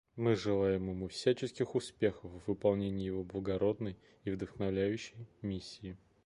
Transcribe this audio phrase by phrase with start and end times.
[0.15, 5.95] Мы желаем ему всяческих успехов в выполнении его благородной и вдохновляющей миссии.